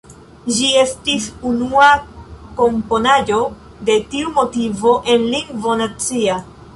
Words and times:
Ĝi 0.53 0.69
estis 0.83 1.25
unua 1.49 1.89
komponaĵo 2.61 3.37
de 3.89 3.99
tiu 4.15 4.31
motivo 4.39 4.95
en 5.15 5.29
lingvo 5.35 5.77
nacia. 5.83 6.39